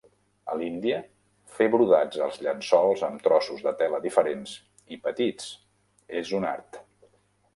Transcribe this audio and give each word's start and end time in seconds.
A 0.51 0.55
l'Índia, 0.59 0.95
fer 1.57 1.65
brodats 1.73 2.21
als 2.27 2.39
llençols 2.45 3.03
amb 3.09 3.21
trossos 3.27 3.61
de 3.67 3.73
tela 3.83 4.01
diferents 4.07 4.53
i 4.97 4.99
petits 5.09 5.51
és 6.23 6.33
un 6.39 6.49
art. 6.57 6.81